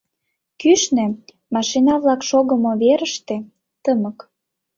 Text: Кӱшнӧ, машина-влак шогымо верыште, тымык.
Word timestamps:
Кӱшнӧ, 0.61 1.05
машина-влак 1.53 2.21
шогымо 2.29 2.71
верыште, 2.81 3.37
тымык. 3.83 4.17